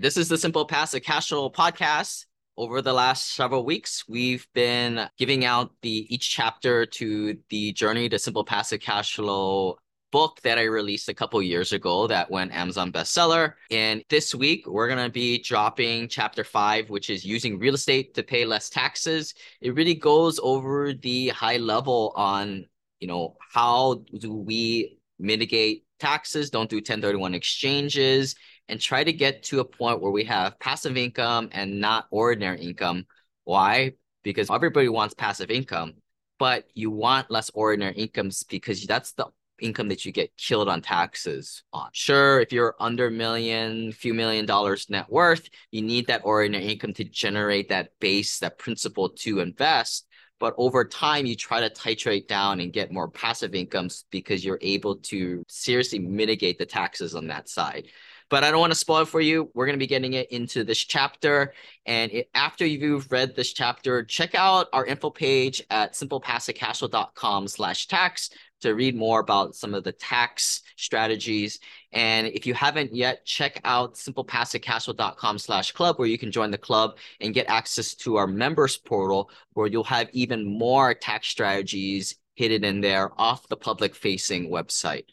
[0.00, 2.26] This is the Simple Passive Cash Flow podcast.
[2.56, 8.08] Over the last several weeks, we've been giving out the each chapter to the Journey
[8.08, 9.76] to Simple Passive Cash Flow
[10.12, 13.54] book that I released a couple years ago that went Amazon bestseller.
[13.72, 18.14] And this week, we're going to be dropping chapter five, which is using real estate
[18.14, 19.34] to pay less taxes.
[19.60, 22.66] It really goes over the high level on,
[23.00, 28.36] you know, how do we mitigate taxes, don't do 1031 exchanges,
[28.68, 32.60] and try to get to a point where we have passive income and not ordinary
[32.60, 33.06] income.
[33.44, 33.92] Why?
[34.22, 35.94] Because everybody wants passive income,
[36.38, 39.26] but you want less ordinary incomes because that's the
[39.60, 41.88] income that you get killed on taxes on.
[41.92, 46.92] Sure, if you're under million, few million dollars net worth, you need that ordinary income
[46.94, 50.06] to generate that base, that principal to invest.
[50.40, 54.60] But over time, you try to titrate down and get more passive incomes because you're
[54.62, 57.88] able to seriously mitigate the taxes on that side
[58.30, 59.50] but I don't want to spoil for you.
[59.54, 61.54] We're going to be getting it into this chapter.
[61.86, 67.86] And it, after you've read this chapter, check out our info page at simplepassivecashflow.com slash
[67.86, 71.60] tax to read more about some of the tax strategies.
[71.92, 76.58] And if you haven't yet, check out simplepassivecashflow.com slash club where you can join the
[76.58, 82.16] club and get access to our members portal where you'll have even more tax strategies
[82.34, 85.04] hidden in there off the public facing website.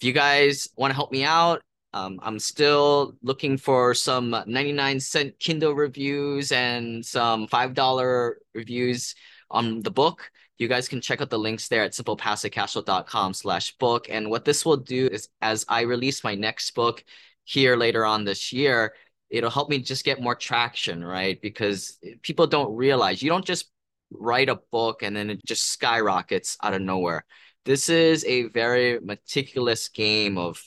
[0.00, 1.62] If you guys want to help me out,
[1.94, 9.14] um, I'm still looking for some 99 cent Kindle reviews and some $5 reviews
[9.50, 10.30] on the book.
[10.58, 14.06] You guys can check out the links there at simplepassivecashflow.com slash book.
[14.08, 17.04] And what this will do is as I release my next book
[17.44, 18.94] here later on this year,
[19.28, 21.40] it'll help me just get more traction, right?
[21.42, 23.70] Because people don't realize you don't just
[24.10, 27.24] write a book and then it just skyrockets out of nowhere.
[27.64, 30.62] This is a very meticulous game of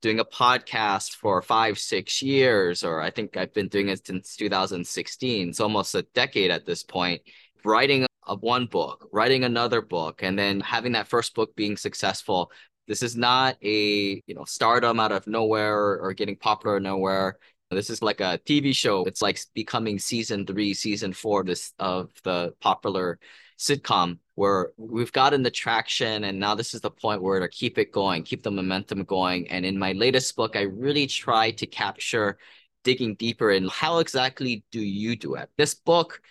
[0.00, 4.36] doing a podcast for five, six years, or I think I've been doing it since
[4.36, 5.48] 2016.
[5.48, 7.22] It's almost a decade at this point.
[7.64, 12.50] Writing a one book, writing another book, and then having that first book being successful.
[12.88, 17.38] This is not a you know stardom out of nowhere or, getting popular nowhere.
[17.70, 19.04] This is like a TV show.
[19.04, 23.18] It's like becoming season three, season four this of the popular
[23.60, 27.76] sitcom where we've gotten the traction and now this is the point where to keep
[27.76, 29.46] it going, keep the momentum going.
[29.50, 32.38] And in my latest book, I really try to capture
[32.84, 35.50] digging deeper in how exactly do you do it.
[35.58, 36.22] This book,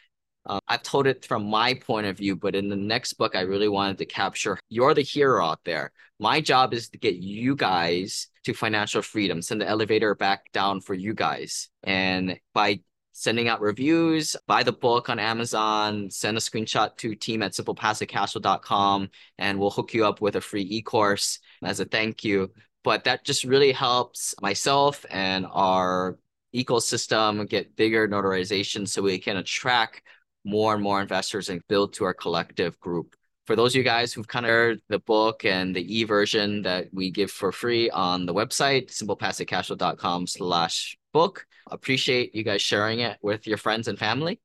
[0.48, 3.42] uh, I've told it from my point of view, but in the next book, I
[3.42, 5.92] really wanted to capture you're the hero out there.
[6.20, 10.82] My job is to get you guys to financial freedom, send the elevator back down
[10.82, 11.70] for you guys.
[11.84, 12.80] And by
[13.12, 19.10] sending out reviews, buy the book on Amazon, send a screenshot to team at simplepassivecashflow.com,
[19.38, 22.52] and we'll hook you up with a free e-course as a thank you.
[22.84, 26.18] But that just really helps myself and our
[26.56, 30.02] ecosystem get bigger notarization so we can attract
[30.46, 33.16] more and more investors and build to our collective group.
[33.46, 36.88] For those of you guys who've kind of heard the book and the e-version that
[36.94, 41.46] we give for free on the website, simplepassivecashflow.com slash book.
[41.70, 44.40] Appreciate you guys sharing it with your friends and family.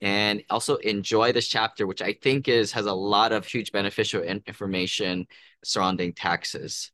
[0.00, 4.22] And also enjoy this chapter, which I think is has a lot of huge beneficial
[4.22, 5.26] information
[5.64, 6.92] surrounding taxes.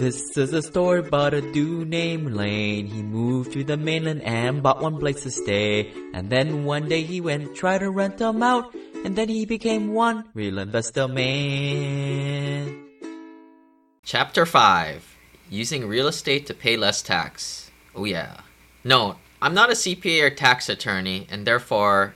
[0.00, 2.86] This is a story about a dude named Lane.
[2.86, 5.92] He moved to the mainland and bought one place to stay.
[6.14, 8.74] And then one day he went try to rent them out.
[9.04, 12.88] And then he became one real investor man.
[14.02, 15.11] Chapter 5
[15.52, 17.70] Using real estate to pay less tax.
[17.94, 18.40] Oh, yeah.
[18.84, 22.14] No, I'm not a CPA or tax attorney, and therefore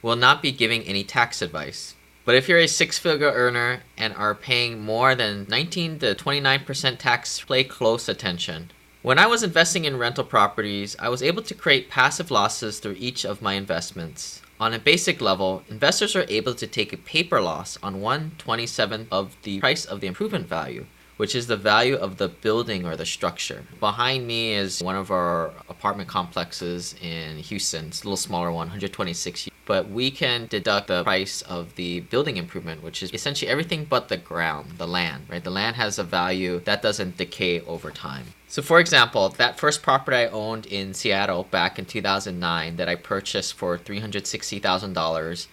[0.00, 1.96] will not be giving any tax advice.
[2.24, 6.98] But if you're a six figure earner and are paying more than 19 to 29%
[7.00, 8.70] tax, pay close attention.
[9.02, 12.94] When I was investing in rental properties, I was able to create passive losses through
[12.96, 14.40] each of my investments.
[14.60, 19.08] On a basic level, investors are able to take a paper loss on 1 27th
[19.10, 20.86] of the price of the improvement value
[21.18, 23.64] which is the value of the building or the structure.
[23.78, 27.88] Behind me is one of our apartment complexes in Houston.
[27.88, 32.38] It's a little smaller one, 126 but we can deduct the price of the building
[32.38, 35.44] improvement, which is essentially everything but the ground, the land, right?
[35.44, 38.24] The land has a value that doesn't decay over time.
[38.48, 42.94] So, for example, that first property I owned in Seattle back in 2009 that I
[42.94, 45.46] purchased for $360,000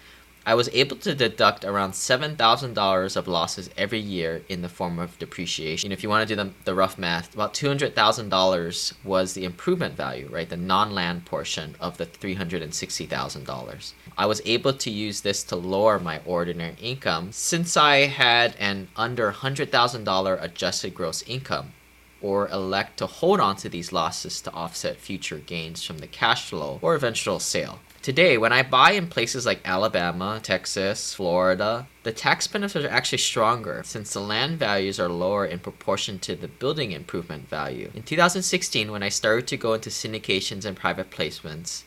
[0.47, 5.17] I was able to deduct around $7,000 of losses every year in the form of
[5.17, 5.91] depreciation.
[5.91, 10.29] If you want to do the, the rough math, about $200,000 was the improvement value,
[10.31, 10.47] right?
[10.47, 13.93] The non land portion of the $360,000.
[14.15, 18.89] I was able to use this to lower my ordinary income since I had an
[18.95, 21.73] under $100,000 adjusted gross income
[22.21, 26.47] or elect to hold on to these losses to offset future gains from the cash
[26.49, 27.79] flow or eventual sale.
[28.05, 33.17] Today, when I buy in places like Alabama, Texas, Florida, the tax benefits are actually
[33.17, 37.89] stronger since the land values are lower in proportion to the building improvement value.
[37.95, 41.81] In 2016, when I started to go into syndications and private placements,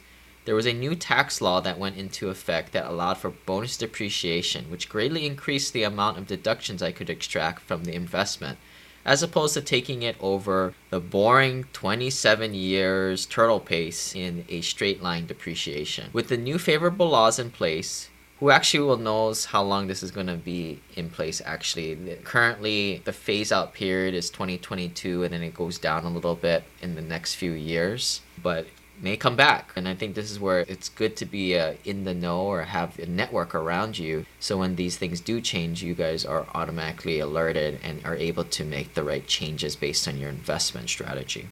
[0.45, 4.73] there was a new tax law that went into effect that allowed for bonus depreciation,
[4.73, 8.59] which greatly increased the amount of deductions I could extract from the investment
[9.09, 15.03] as opposed to taking it over the boring 27 years turtle pace in a straight
[15.03, 16.11] line depreciation.
[16.13, 20.11] With the new favorable laws in place, who actually will knows how long this is
[20.11, 25.43] going to be in place actually currently the phase out period is 2022 and then
[25.43, 28.67] it goes down a little bit in the next few years but
[29.03, 29.73] may come back.
[29.77, 32.63] And I think this is where it's good to be uh, in the know or
[32.63, 34.27] have a network around you.
[34.41, 38.65] So when these things do change, you guys are automatically alerted and are able to
[38.65, 41.49] make the right changes based on your investment strategy.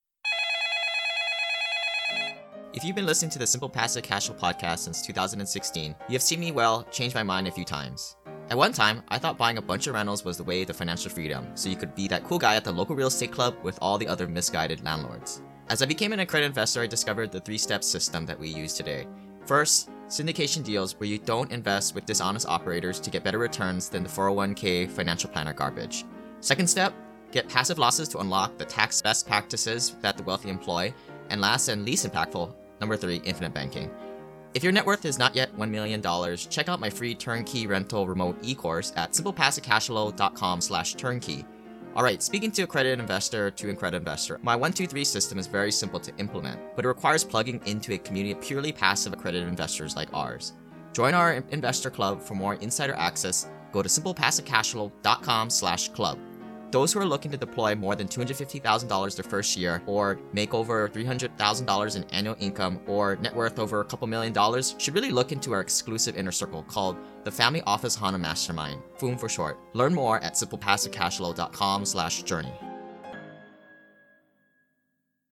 [2.76, 6.20] If you've been listening to the Simple Passive Cash Flow podcast since 2016, you have
[6.20, 8.16] seen me well change my mind a few times.
[8.50, 11.10] At one time, I thought buying a bunch of rentals was the way to financial
[11.10, 13.78] freedom, so you could be that cool guy at the local real estate club with
[13.80, 15.40] all the other misguided landlords.
[15.68, 18.74] As I became an accredited investor, I discovered the three step system that we use
[18.74, 19.08] today.
[19.46, 24.04] First, syndication deals where you don't invest with dishonest operators to get better returns than
[24.04, 26.04] the 401k financial planner garbage.
[26.40, 26.94] Second step,
[27.32, 30.94] get passive losses to unlock the tax best practices that the wealthy employ.
[31.30, 33.90] And last and least impactful, number three, infinite banking.
[34.54, 36.00] If your net worth is not yet $1 million,
[36.48, 41.44] check out my free turnkey rental remote e-course at simplepassivecashflow.com slash turnkey.
[41.96, 45.98] All right, speaking to accredited investor to accredited investor, my 123 system is very simple
[46.00, 50.12] to implement, but it requires plugging into a community of purely passive accredited investors like
[50.12, 50.52] ours.
[50.92, 53.48] Join our investor club for more insider access.
[53.72, 56.18] Go to simplepassivecashflow.com slash club.
[56.70, 60.88] Those who are looking to deploy more than $250,000 their first year, or make over
[60.88, 65.32] $300,000 in annual income, or net worth over a couple million dollars, should really look
[65.32, 69.58] into our exclusive inner circle called the Family Office Ohana Mastermind, FOOM for short.
[69.74, 72.52] Learn more at simplepassivecashflow.com slash journey.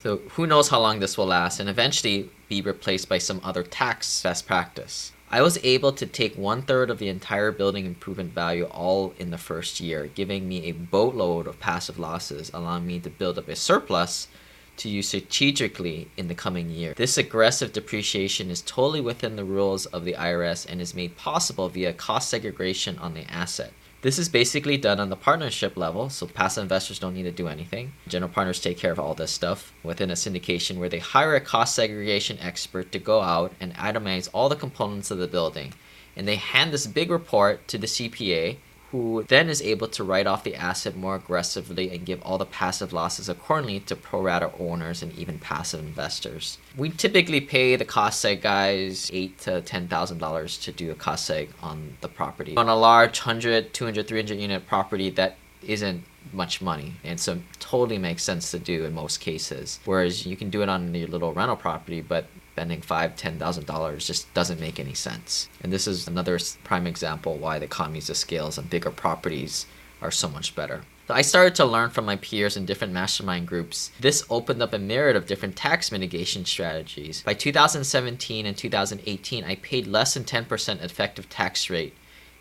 [0.02, 3.62] So who knows how long this will last and eventually be replaced by some other
[3.62, 5.12] tax best practice.
[5.34, 9.30] I was able to take one third of the entire building improvement value all in
[9.30, 13.48] the first year, giving me a boatload of passive losses, allowing me to build up
[13.48, 14.28] a surplus
[14.76, 16.92] to use strategically in the coming year.
[16.94, 21.70] This aggressive depreciation is totally within the rules of the IRS and is made possible
[21.70, 23.72] via cost segregation on the asset.
[24.02, 27.46] This is basically done on the partnership level, so passive investors don't need to do
[27.46, 27.92] anything.
[28.08, 31.40] General partners take care of all this stuff within a syndication where they hire a
[31.40, 35.72] cost segregation expert to go out and itemize all the components of the building.
[36.16, 38.56] And they hand this big report to the CPA
[38.92, 42.44] who then is able to write off the asset more aggressively and give all the
[42.44, 46.58] passive losses accordingly to pro rata owners and even passive investors.
[46.76, 50.94] We typically pay the cost seg guys eight to ten thousand dollars to do a
[50.94, 52.54] cost seg on the property.
[52.56, 57.98] On a large 100, 200, 300 unit property, that isn't much money and so totally
[57.98, 61.32] makes sense to do in most cases whereas you can do it on your little
[61.32, 65.48] rental property but spending five, ten thousand dollars just doesn't make any sense.
[65.62, 69.64] And this is another prime example why the economies of scales and bigger properties
[70.02, 70.82] are so much better.
[71.08, 73.90] So I started to learn from my peers in different mastermind groups.
[73.98, 77.22] This opened up a myriad of different tax mitigation strategies.
[77.22, 81.94] By 2017 and 2018, I paid less than 10% effective tax rate.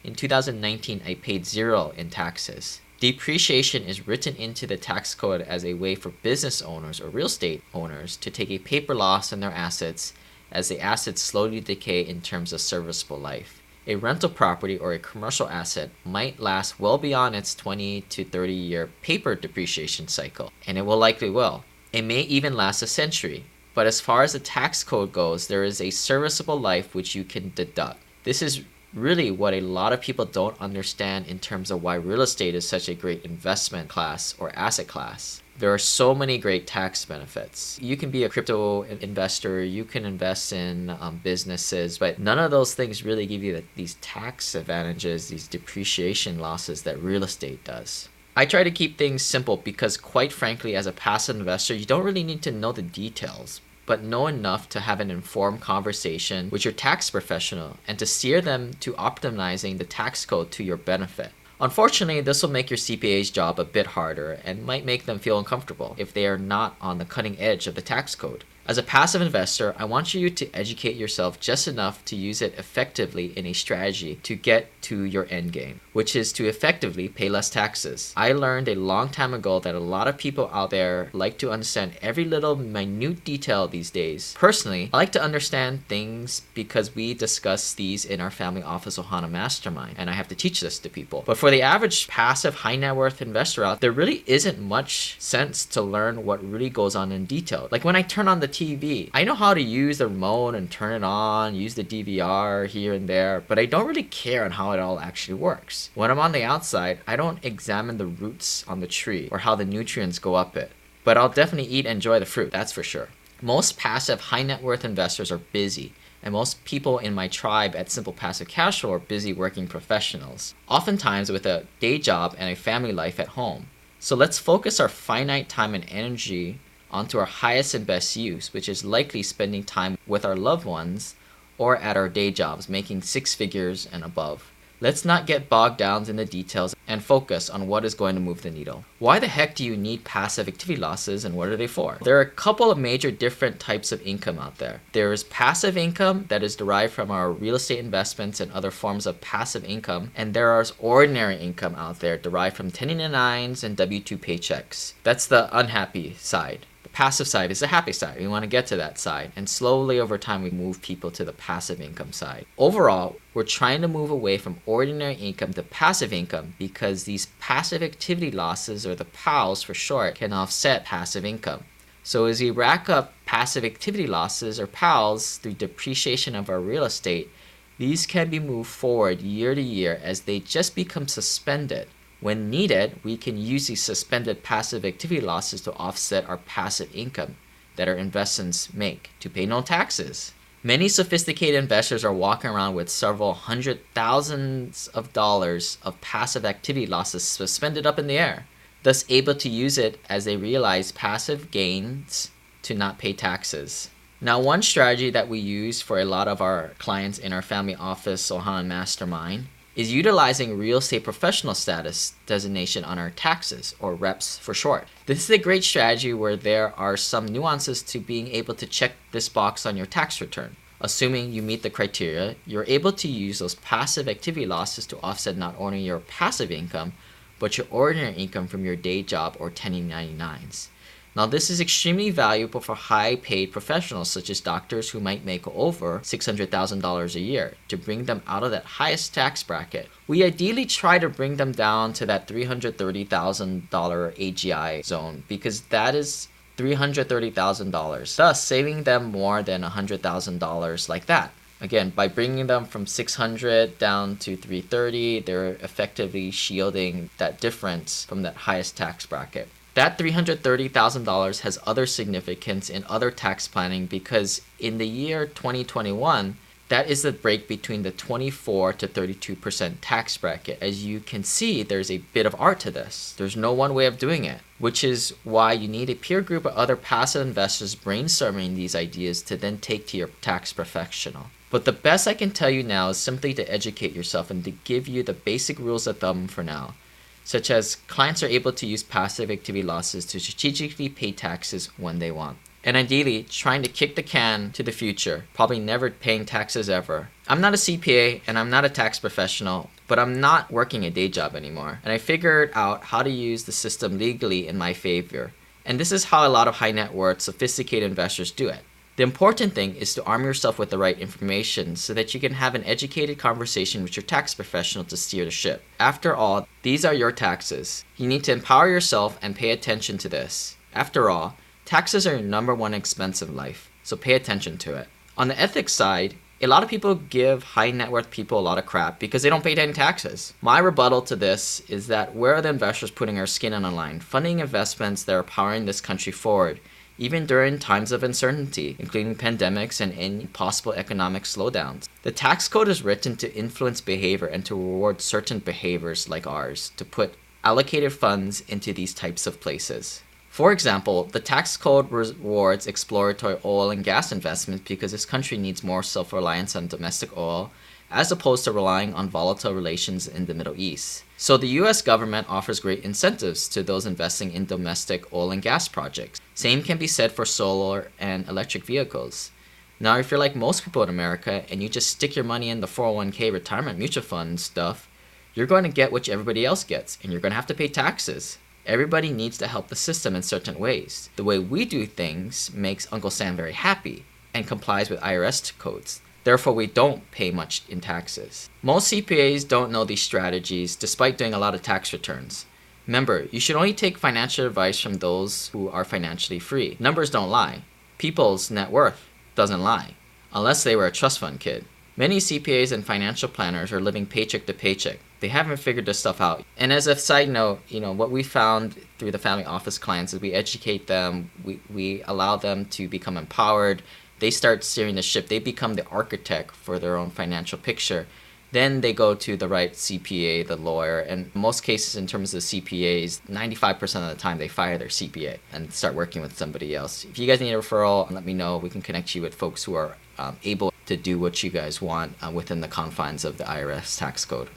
[0.03, 2.80] In 2019, I paid zero in taxes.
[3.01, 7.25] Depreciation is written into the tax code as a way for business owners or real
[7.25, 10.13] estate owners to take a paper loss on their assets
[10.51, 13.59] as the assets slowly decay in terms of serviceable life.
[13.87, 18.53] A rental property or a commercial asset might last well beyond its 20 to 30
[18.53, 21.63] year paper depreciation cycle, and it will likely will.
[21.91, 25.63] It may even last a century, but as far as the tax code goes, there
[25.63, 27.97] is a serviceable life which you can deduct.
[28.25, 28.61] This is
[28.93, 32.67] really what a lot of people don't understand in terms of why real estate is
[32.67, 35.41] such a great investment class or asset class.
[35.57, 37.77] There are so many great tax benefits.
[37.81, 42.51] You can be a crypto investor, you can invest in um, businesses, but none of
[42.51, 47.63] those things really give you the, these tax advantages, these depreciation losses that real estate
[47.63, 48.09] does.
[48.35, 52.03] I try to keep things simple because, quite frankly, as a passive investor, you don't
[52.03, 56.63] really need to know the details but know enough to have an informed conversation with
[56.63, 61.33] your tax professional and to steer them to optimizing the tax code to your benefit.
[61.59, 65.37] Unfortunately, this will make your CPA's job a bit harder and might make them feel
[65.37, 68.45] uncomfortable if they are not on the cutting edge of the tax code.
[68.67, 72.53] As a passive investor, I want you to educate yourself just enough to use it
[72.57, 77.27] effectively in a strategy to get to your end game, which is to effectively pay
[77.27, 78.13] less taxes.
[78.15, 81.51] I learned a long time ago that a lot of people out there like to
[81.51, 84.35] understand every little minute detail these days.
[84.37, 89.29] Personally, I like to understand things because we discuss these in our family office Ohana
[89.29, 91.23] Mastermind, and I have to teach this to people.
[91.25, 95.65] But for the average passive high net worth investor out, there really isn't much sense
[95.65, 97.67] to learn what really goes on in detail.
[97.71, 99.09] Like when I turn on the TV.
[99.13, 102.93] I know how to use the remote and turn it on, use the DVR here
[102.93, 105.89] and there, but I don't really care on how it all actually works.
[105.95, 109.55] When I'm on the outside, I don't examine the roots on the tree or how
[109.55, 110.71] the nutrients go up it.
[111.03, 113.09] But I'll definitely eat and enjoy the fruit, that's for sure.
[113.41, 117.89] Most passive high net worth investors are busy, and most people in my tribe at
[117.89, 122.55] Simple Passive Cash Flow are busy working professionals, oftentimes with a day job and a
[122.55, 123.67] family life at home.
[123.99, 126.59] So let's focus our finite time and energy
[126.91, 131.15] onto our highest and best use, which is likely spending time with our loved ones
[131.57, 134.51] or at our day jobs, making six figures and above.
[134.83, 138.21] Let's not get bogged down in the details and focus on what is going to
[138.21, 138.83] move the needle.
[138.97, 141.99] Why the heck do you need passive activity losses and what are they for?
[142.03, 144.81] There are a couple of major different types of income out there.
[144.93, 149.05] There is passive income that is derived from our real estate investments and other forms
[149.05, 153.99] of passive income, and there is ordinary income out there derived from 1099s and W
[153.99, 154.93] 2 paychecks.
[155.03, 158.19] That's the unhappy side passive side is the happy side.
[158.19, 159.31] We want to get to that side.
[159.35, 162.45] And slowly over time, we move people to the passive income side.
[162.57, 167.81] Overall, we're trying to move away from ordinary income to passive income because these passive
[167.81, 171.63] activity losses, or the PALs for short, can offset passive income.
[172.03, 176.83] So as we rack up passive activity losses, or PALs, through depreciation of our real
[176.83, 177.29] estate,
[177.77, 181.87] these can be moved forward year to year as they just become suspended
[182.21, 187.35] when needed, we can use these suspended passive activity losses to offset our passive income
[187.75, 190.33] that our investments make to pay no taxes.
[190.63, 196.85] Many sophisticated investors are walking around with several hundred thousands of dollars of passive activity
[196.85, 198.45] losses suspended up in the air,
[198.83, 202.29] thus able to use it as they realize passive gains
[202.61, 203.89] to not pay taxes.
[204.23, 207.73] Now, one strategy that we use for a lot of our clients in our family
[207.73, 214.37] office Ohana Mastermind is utilizing real estate professional status designation on our taxes, or REPS
[214.37, 214.87] for short.
[215.05, 218.93] This is a great strategy where there are some nuances to being able to check
[219.11, 220.57] this box on your tax return.
[220.81, 225.37] Assuming you meet the criteria, you're able to use those passive activity losses to offset
[225.37, 226.93] not only your passive income,
[227.39, 230.67] but your ordinary income from your day job or 1099s.
[231.13, 235.45] Now, this is extremely valuable for high paid professionals such as doctors who might make
[235.45, 239.89] over $600,000 a year to bring them out of that highest tax bracket.
[240.07, 246.29] We ideally try to bring them down to that $330,000 AGI zone because that is
[246.55, 251.33] $330,000, thus saving them more than $100,000 like that.
[251.59, 258.21] Again, by bringing them from 600 down to 330, they're effectively shielding that difference from
[258.21, 259.49] that highest tax bracket.
[259.73, 266.35] That $330,000 has other significance in other tax planning because in the year 2021,
[266.67, 270.57] that is the break between the 24 to 32% tax bracket.
[270.61, 273.13] As you can see, there's a bit of art to this.
[273.17, 276.45] There's no one way of doing it, which is why you need a peer group
[276.45, 281.27] of other passive investors brainstorming these ideas to then take to your tax professional.
[281.49, 284.51] But the best I can tell you now is simply to educate yourself and to
[284.51, 286.75] give you the basic rules of thumb for now
[287.23, 291.99] such as clients are able to use passive activity losses to strategically pay taxes when
[291.99, 292.37] they want.
[292.63, 297.09] And ideally, trying to kick the can to the future, probably never paying taxes ever.
[297.27, 300.91] I'm not a CPA and I'm not a tax professional, but I'm not working a
[300.91, 301.79] day job anymore.
[301.83, 305.33] And I figured out how to use the system legally in my favor.
[305.65, 308.63] And this is how a lot of high net worth, sophisticated investors do it.
[308.97, 312.33] The important thing is to arm yourself with the right information so that you can
[312.33, 315.63] have an educated conversation with your tax professional to steer the ship.
[315.79, 317.85] After all, these are your taxes.
[317.95, 320.57] You need to empower yourself and pay attention to this.
[320.73, 324.89] After all, taxes are your number one expense in life, so pay attention to it.
[325.17, 328.57] On the ethics side, a lot of people give high net worth people a lot
[328.57, 330.33] of crap because they don't pay any taxes.
[330.41, 333.71] My rebuttal to this is that where are the investors putting our skin on the
[333.71, 336.59] line, funding investments that are powering this country forward?
[337.01, 341.89] Even during times of uncertainty, including pandemics and any possible economic slowdowns.
[342.03, 346.71] The tax code is written to influence behavior and to reward certain behaviors like ours,
[346.77, 350.03] to put allocated funds into these types of places.
[350.29, 355.63] For example, the tax code rewards exploratory oil and gas investments because this country needs
[355.63, 357.49] more self reliance on domestic oil
[357.91, 361.03] as opposed to relying on volatile relations in the Middle East.
[361.17, 365.67] So the US government offers great incentives to those investing in domestic oil and gas
[365.67, 366.19] projects.
[366.33, 369.31] Same can be said for solar and electric vehicles.
[369.79, 372.61] Now, if you're like most people in America and you just stick your money in
[372.61, 374.87] the 401k retirement mutual fund stuff,
[375.33, 377.67] you're going to get what everybody else gets, and you're going to have to pay
[377.67, 378.37] taxes.
[378.65, 381.09] Everybody needs to help the system in certain ways.
[381.15, 386.01] The way we do things makes Uncle Sam very happy and complies with IRS codes.
[386.23, 388.49] Therefore, we don't pay much in taxes.
[388.61, 392.45] Most CPAs don't know these strategies despite doing a lot of tax returns.
[392.87, 396.77] Remember, you should only take financial advice from those who are financially free.
[396.79, 397.63] Numbers don't lie.
[397.97, 399.95] People's net worth doesn't lie,
[400.33, 401.65] unless they were a trust fund kid.
[401.97, 404.99] Many CPAs and financial planners are living paycheck to paycheck.
[405.19, 406.43] They haven't figured this stuff out.
[406.57, 410.13] And as a side note, you know, what we found through the family office clients
[410.13, 413.83] is we educate them, we, we allow them to become empowered,
[414.21, 415.27] they start steering the ship.
[415.27, 418.05] They become the architect for their own financial picture.
[418.51, 422.43] Then they go to the right CPA, the lawyer, and most cases, in terms of
[422.43, 427.03] CPAs, 95% of the time they fire their CPA and start working with somebody else.
[427.03, 428.57] If you guys need a referral, let me know.
[428.57, 431.81] We can connect you with folks who are um, able to do what you guys
[431.81, 434.49] want uh, within the confines of the IRS tax code.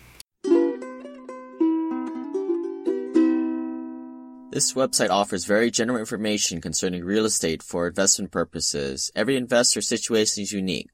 [4.54, 9.10] This website offers very general information concerning real estate for investment purposes.
[9.16, 10.93] Every investor situation is unique.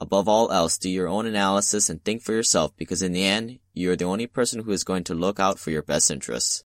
[0.00, 3.58] Above all else, do your own analysis and think for yourself because in the end,
[3.74, 6.62] you are the only person who is going to look out for your best interests.